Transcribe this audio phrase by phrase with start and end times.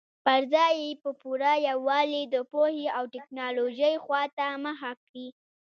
[0.25, 5.27] پر ځای یې په پوره یووالي د پوهې او ټکنالوژۍ خواته مخه کړې.